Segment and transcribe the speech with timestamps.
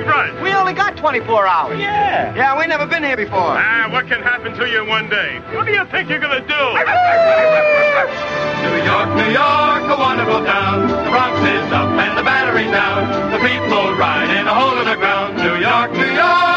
[0.00, 0.42] big rush?
[0.42, 1.78] We only got 24 hours.
[1.78, 2.34] Yeah.
[2.34, 3.56] Yeah, we never been here before.
[3.56, 5.40] Ah, what can happen to you in one day?
[5.52, 6.64] What do you think you're gonna do?
[8.60, 10.88] New York, New York, a wonderful town.
[10.88, 13.32] The Bronx is up and the Battery's down.
[13.32, 15.36] The people ride in a hole in the ground.
[15.36, 16.49] New York, New York,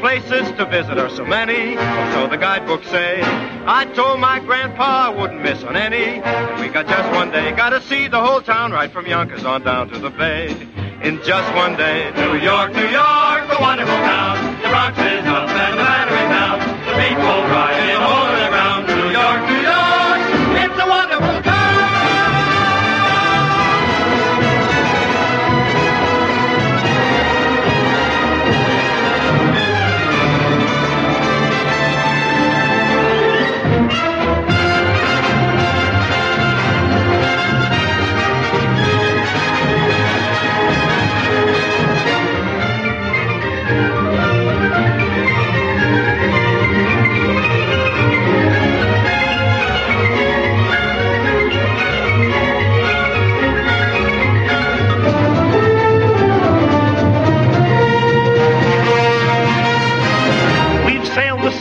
[0.00, 1.76] places to visit are so many,
[2.12, 3.20] so the guidebooks say.
[3.22, 6.22] I told my grandpa I wouldn't miss on any.
[6.22, 9.62] And we got just one day, gotta see the whole town right from Yonkers on
[9.62, 10.50] down to the bay.
[11.02, 14.29] In just one day, New York, New York, a wonderful town.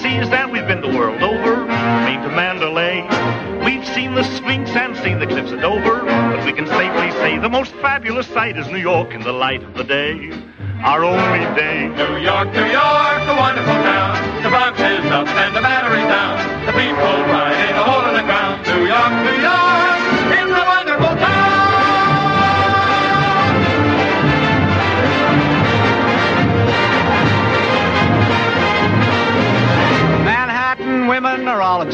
[0.10, 3.02] Seas and we've been the world over, Maine to Mandalay.
[3.64, 7.38] We've seen the Sphinx and seen the cliffs of Dover, but we can safely say
[7.38, 10.32] the most fabulous sight is New York in the light of the day.
[10.84, 11.88] Our only day.
[11.90, 13.99] New York, New York, a wonderful town.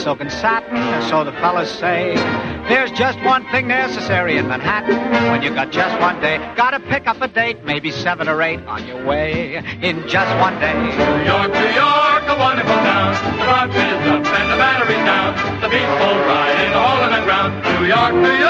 [0.06, 0.78] Silk and satin,
[1.10, 2.14] so the fellas say.
[2.70, 5.00] There's just one thing necessary in Manhattan
[5.32, 6.38] when you got just one day.
[6.56, 10.60] Gotta pick up a date, maybe seven or eight on your way in just one
[10.60, 10.74] day.
[10.78, 13.14] New York, New York, a wonderful town.
[13.34, 15.62] The Bronx is up and the Battery's down.
[15.62, 17.82] The people ride in a hole the ground.
[17.82, 18.45] New York, New York.